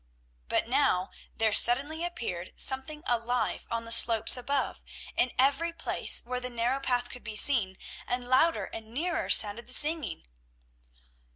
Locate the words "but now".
0.49-1.11